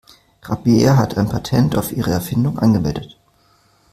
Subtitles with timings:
[0.41, 3.19] Rabea hat ein Patent auf ihre Erfindung angemeldet.